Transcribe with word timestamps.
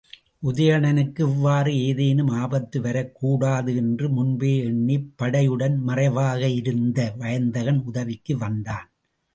உதயணனுக்கு 0.43 1.19
இவ்வாறு 1.25 1.71
ஏதேனும் 1.81 2.31
ஆபத்து 2.37 2.81
வரக்கூடாது 2.81 3.75
என்று 3.75 4.09
முன்பே 4.09 4.57
எண்ணிப் 4.63 5.09
படையுடன் 5.21 5.77
மறைவாக 5.81 6.41
இருந்த 6.53 7.13
வயந்தகன் 7.17 7.81
உதவிக்கு 7.85 8.37
வந்தான். 8.37 8.87